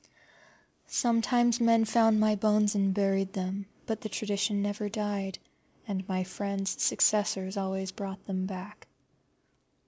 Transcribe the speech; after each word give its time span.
Sometimes 0.87 1.59
men 1.61 1.85
found 1.85 2.19
my 2.19 2.33
bones 2.33 2.73
and 2.73 2.91
buried 2.91 3.33
them, 3.33 3.67
but 3.85 4.01
the 4.01 4.09
tradition 4.09 4.63
never 4.63 4.89
died, 4.89 5.37
and 5.87 6.07
my 6.09 6.23
friends' 6.23 6.81
successors 6.81 7.55
always 7.55 7.91
brought 7.91 8.25
them 8.25 8.47
back. 8.47 8.87